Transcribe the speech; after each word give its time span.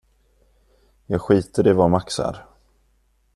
Jag 1.05 1.21
skiter 1.21 1.67
i 1.67 1.73
var 1.73 1.89
Max 1.89 2.19
är! 2.19 2.45